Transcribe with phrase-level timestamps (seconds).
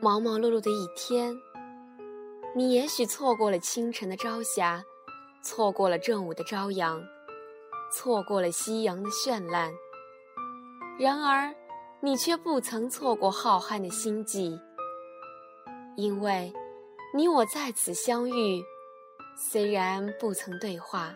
[0.00, 1.36] 忙忙碌碌的一天，
[2.54, 4.84] 你也许错过了清晨的朝霞，
[5.42, 7.02] 错过了正午的朝阳，
[7.92, 9.72] 错过了夕阳的绚烂。
[11.00, 11.52] 然而，
[12.00, 14.56] 你却不曾错过浩瀚的星际，
[15.96, 16.52] 因为，
[17.12, 18.62] 你我在此相遇，
[19.50, 21.12] 虽然不曾对话，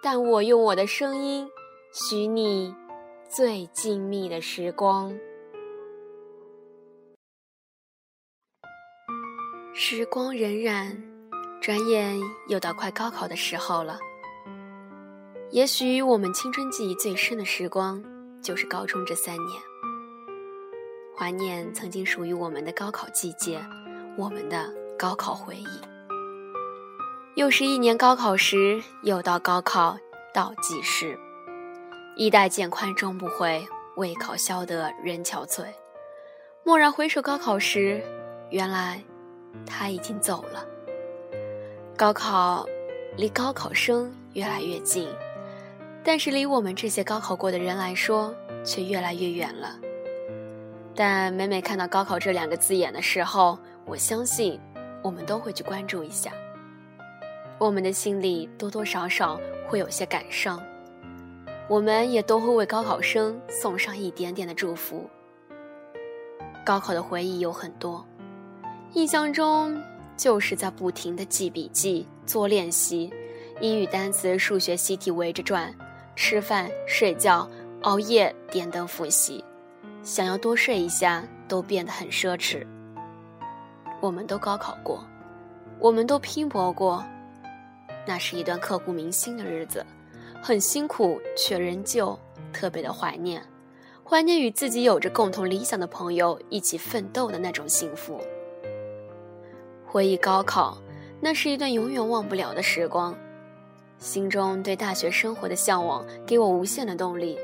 [0.00, 1.50] 但我用我的声音，
[1.92, 2.72] 许你
[3.28, 5.12] 最静谧的时光。
[9.72, 10.96] 时光荏苒，
[11.60, 12.18] 转眼
[12.48, 13.98] 又到快高考的时候了。
[15.50, 18.02] 也许我们青春记忆最深的时光，
[18.42, 19.62] 就是高中这三年。
[21.16, 23.64] 怀念曾经属于我们的高考季节，
[24.18, 25.80] 我们的高考回忆。
[27.36, 29.96] 又是一年高考时，又到高考
[30.34, 31.16] 倒计时。
[32.16, 33.64] 衣带渐宽终不悔，
[33.96, 35.64] 为考消得人憔悴。
[36.64, 38.02] 蓦然回首高考时，
[38.50, 39.02] 原来。
[39.66, 40.64] 他已经走了。
[41.96, 42.66] 高考
[43.16, 45.08] 离高考生越来越近，
[46.02, 48.34] 但是离我们这些高考过的人来说，
[48.64, 49.78] 却越来越远了。
[50.94, 54.60] 但每每看到高考这两个字眼的时候，我相信
[55.02, 56.30] 我们都会去关注一下。
[57.58, 60.62] 我们的心里多多少少会有些感伤，
[61.68, 65.08] 我们也都会为高考生送上一点点的祝福。
[66.64, 68.06] 高考的回忆有很多。
[68.94, 69.80] 印象中，
[70.16, 73.12] 就是在不停的记笔记、做练习，
[73.60, 75.72] 英语单词、数学习题围着转，
[76.16, 77.48] 吃饭、睡觉、
[77.82, 79.44] 熬夜点灯复习，
[80.02, 82.66] 想要多睡一下都变得很奢侈。
[84.00, 85.06] 我们都高考过，
[85.78, 87.04] 我们都拼搏过，
[88.04, 89.86] 那是一段刻骨铭心的日子，
[90.42, 92.18] 很辛苦，却仍旧
[92.52, 93.40] 特别的怀念，
[94.02, 98.20] 怀念与自己有着共同理想的朋友一起奋斗的那种幸福。
[99.92, 100.80] 回忆高考，
[101.20, 103.12] 那是一段永远忘不了的时光。
[103.98, 107.36] 心中对大学生活的向往，给我无限的动力。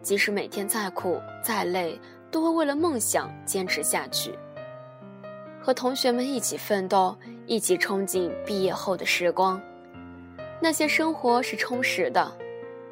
[0.00, 2.00] 即使每天再苦再累，
[2.30, 4.32] 都会为了梦想坚持下去。
[5.60, 9.60] 和同学们一起奋斗，一起憧憬毕业后的时光。
[10.60, 12.30] 那些生活是充实的，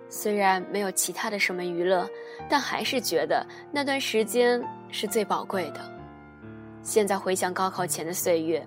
[0.08, 2.10] 虽然没有其他的什么娱乐，
[2.50, 4.60] 但还是觉得那段时间
[4.90, 5.97] 是最宝贵的。
[6.82, 8.66] 现在回想高考前的岁月，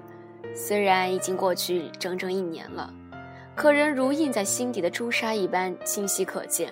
[0.56, 2.94] 虽然已经过去整整一年了，
[3.56, 6.72] 可仍如印在心底的朱砂一般清晰可见。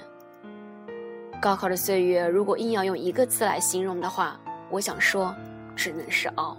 [1.42, 4.40] 高考的岁月，如果硬要用一个字来形容的话，
[4.70, 5.36] 我想说，
[5.76, 6.56] 只能是熬。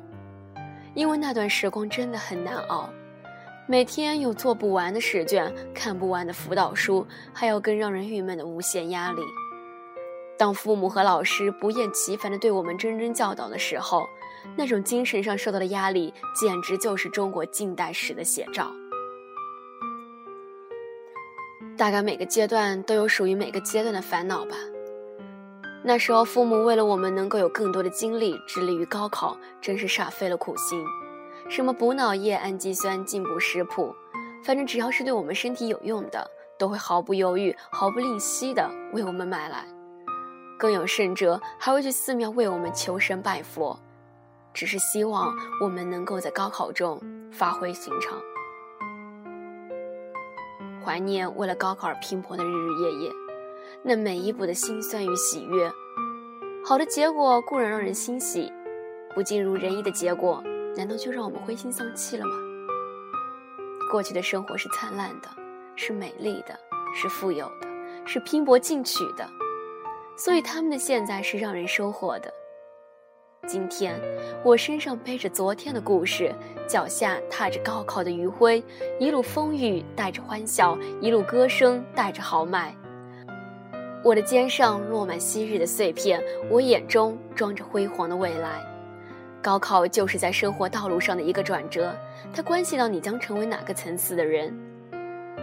[0.94, 2.88] 因为那段时光真的很难熬，
[3.68, 9.22] 每天有做不完的试卷，看不完的辅导书，还有更让人郁闷的无限压力。
[10.40, 14.08] 当父母和老师不厌其烦地对我们谆谆教导的时候，
[14.56, 18.72] 那种精神上受到的压力，简直就是中国近代史的写照。
[21.76, 24.56] 大概每个阶段都有属于每个阶段的烦恼吧。
[25.84, 30.82] 那时候，父母为了我们能够有更多的精力致力于高考，真是煞费了苦心。
[31.50, 33.94] 什么补脑液、氨基酸、进补食谱，
[34.42, 36.26] 反正只要是对我们身体有用的，
[36.58, 39.66] 都会毫不犹豫、毫不吝惜地为我们买来。
[40.60, 43.80] 更有甚者，还会去寺庙为我们求神拜佛，
[44.52, 47.00] 只是希望我们能够在高考中
[47.32, 48.20] 发挥寻常。
[50.84, 53.12] 怀念为了高考而拼搏的日日夜夜，
[53.82, 55.72] 那每一步的辛酸与喜悦。
[56.62, 58.52] 好的结果固然让人欣喜，
[59.14, 60.42] 不尽如人意的结果，
[60.76, 62.32] 难道就让我们灰心丧气了吗？
[63.90, 65.28] 过去的生活是灿烂的，
[65.74, 66.54] 是美丽的，
[66.94, 67.66] 是富有的，
[68.04, 69.26] 是拼搏进取的。
[70.20, 72.30] 所以他们的现在是让人收获的。
[73.46, 73.98] 今天，
[74.44, 76.30] 我身上背着昨天的故事，
[76.68, 78.62] 脚下踏着高考的余晖，
[78.98, 82.76] 一路风雨带着欢笑，一路歌声带着豪迈。
[84.04, 88.62] 我的肩上落满昔日的碎片，我眼中装着辉煌的未来。
[89.40, 91.96] 高考就是在生活道路上的一个转折，
[92.30, 94.54] 它关系到你将成为哪个层次的人。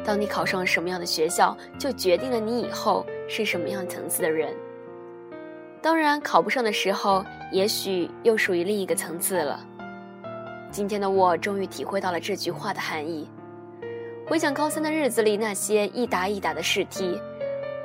[0.06, 4.56] 当你考上什么样的学校，就决定了你以后是什么样层次的人。
[5.88, 9.58] 当然，考不上的时候，也许又属于另一个层次了。
[10.70, 13.26] 今天的我终于体会到了这句话的含义。
[14.28, 17.18] 回想高三的日子里那些一沓一沓的试题，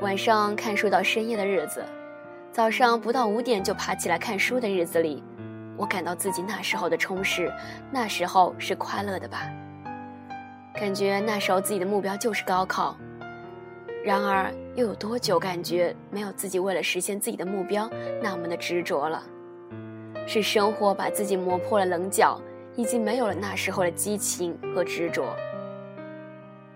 [0.01, 1.85] 晚上看书到深夜的日子，
[2.51, 5.23] 早上不到五点就爬起来看书的日子里，
[5.77, 7.53] 我感到自己那时候的充实，
[7.93, 9.49] 那时候是快乐的吧？
[10.75, 12.97] 感觉那时候自己的目标就是高考。
[14.05, 17.89] 然而，又有多久感觉没有自己为了实现自己的目标
[18.21, 19.23] 那么的执着了？
[20.27, 22.41] 是生活把自己磨破了棱角，
[22.75, 25.37] 已经没有了那时候的激情和执着。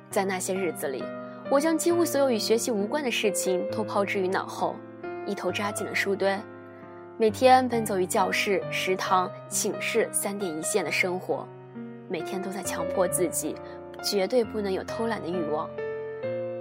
[0.08, 1.02] 在那些日子里，
[1.50, 4.76] 我将几乎所有与学习无关的事情都抛之于脑后，
[5.26, 6.38] 一头扎进了书堆，
[7.19, 11.46] 每天奔走于教室、食堂、寝室三点一线的生活，
[12.08, 13.56] 每天都在强迫自己，
[14.00, 15.69] 绝对不能有偷懒的欲望。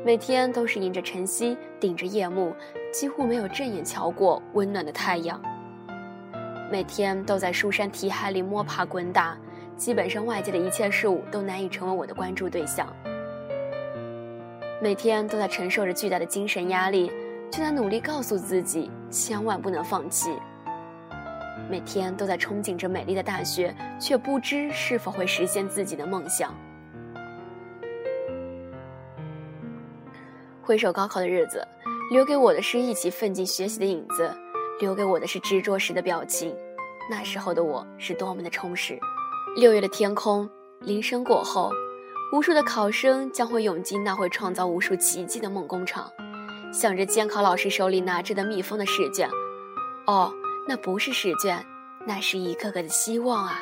[0.06, 2.56] 每天都是迎着晨曦，顶着夜幕，
[2.94, 5.42] 几乎没有正眼瞧过温暖的太阳。
[6.72, 9.36] 每天都在书山题海里摸爬滚打，
[9.76, 12.88] 基本上外界的一切事物都难以成为我的关注对象。
[14.80, 17.12] 每天都在承受着巨大的精神压力，
[17.50, 20.38] 却在努力告诉自己千万不能放弃。
[21.68, 26.54] 每天都在憧憬着美丽的大学，却不知是否会实现自己的梦想。
[30.66, 31.66] 回首高考的日子，
[32.10, 34.36] 留给我的是一起奋进学习的影子，
[34.80, 36.56] 留给我的是执着时的表情。
[37.08, 38.98] 那时候的我是多么的充实。
[39.56, 41.72] 六月的天空，铃声过后，
[42.34, 46.12] 无数的考生将会涌进那会创造无数奇迹的梦工厂，
[46.74, 49.30] 想着监考老师手里拿着的密封的试卷。
[50.08, 50.34] 哦，
[50.68, 51.64] 那不是试卷，
[52.08, 53.62] 那是一个个的希望啊！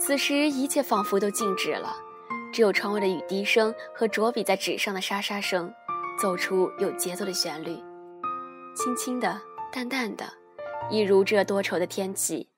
[0.00, 1.94] 此时一切仿佛都静止了，
[2.52, 5.72] 只有窗外的雨滴声和着笔在纸上的沙沙声。
[6.18, 7.76] 奏出有节奏的旋律，
[8.74, 9.40] 轻轻的，
[9.72, 10.24] 淡淡的，
[10.90, 12.48] 一如这多愁的天气。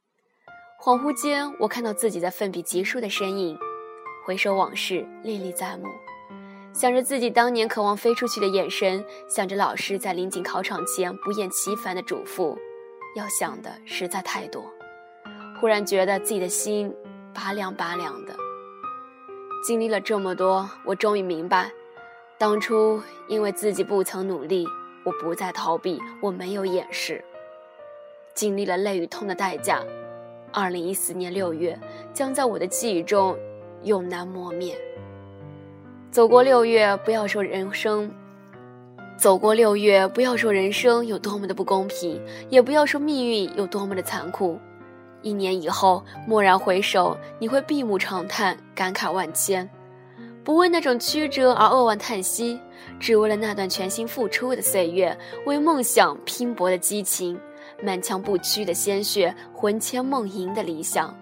[0.81, 3.57] 恍惚间，我看到自己在奋笔疾书的身影，
[4.27, 5.87] 回首往事历历在目，
[6.75, 12.55] 想着自己当年渴望飞出去的眼神，想着老师在临近考场前不厌其烦的嘱咐，
[13.17, 14.63] 要想的实在太多。
[15.59, 16.95] 忽然觉得自己的心
[17.33, 18.37] 拔凉拔凉的。
[19.67, 21.73] 经历了这么多，我终于明白。
[22.37, 24.67] 当初因为自己不曾努力，
[25.05, 27.25] 我不再逃避，我没有掩饰，
[28.35, 29.81] 经历了泪与痛的代价。
[30.53, 31.79] 二零一四年六月，
[32.13, 33.37] 将在我的记忆中
[33.85, 34.77] 永难磨灭。
[36.11, 38.09] 走过六月，不要说人生；
[39.17, 42.21] 走过六月，不要说人生有多么的不公平，
[42.51, 44.59] 也不要说命运有多么的残酷。
[45.23, 49.69] 一年以后，蓦然回首，你会闭目长叹，感慨万千。
[50.45, 52.61] 不为那种曲折而扼腕叹息，
[53.01, 57.41] 只为了那段全心付出的岁月，为梦想拼搏的激情，
[57.83, 61.17] 满腔不屈的鲜血，魂牵梦萦的理想。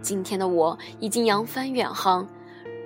[0.00, 2.26] 今天的我已经扬帆远航，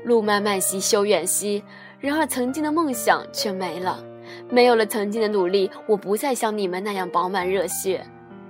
[0.03, 1.63] 路漫漫兮修远兮，
[2.01, 4.03] 然而曾经的梦想却没了，
[4.49, 8.03] 没有了曾经的努力，我不再像你们那样饱满热血，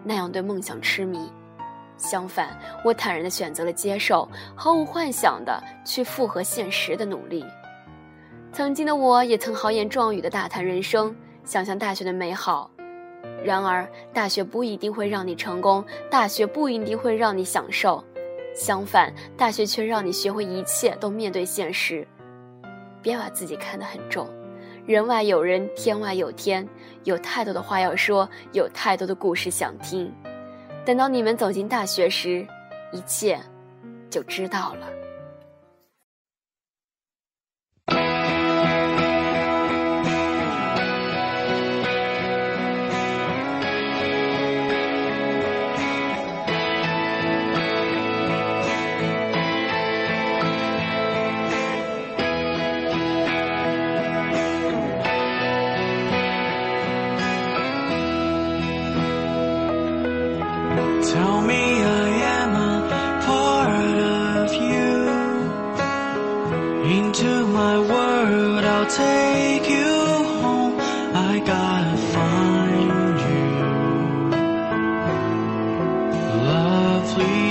[0.05, 1.19] 那样对梦想痴迷。
[1.99, 7.45] 相反，我坦然地选择了接受，毫无幻想的去符合现实的努力。
[8.53, 11.15] 曾经的我也曾豪言壮语的大谈人生，
[11.45, 12.71] 想象大学的美好。
[13.45, 18.03] 然而，大学不一定会让你成功，大学不一定会让你享受。
[18.55, 22.07] 相反，大学却让你学会一切都面对现实。
[23.03, 24.27] 别把自己看得很重，
[24.87, 26.67] 人外有人，天外有天，
[27.05, 30.13] 有太多的话要说，有太多的故事想听。
[30.89, 32.47] 等到你们走进大学时，
[32.93, 33.39] 一切
[34.09, 34.87] 就知道了。
[67.19, 69.93] to my world, I'll take you
[70.41, 70.75] home.
[70.79, 73.47] I gotta find you.
[76.47, 77.48] Lovely.